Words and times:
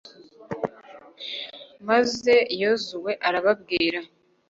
maze 1.87 2.33
yozuwe 2.61 3.11
arababwira 3.27 3.99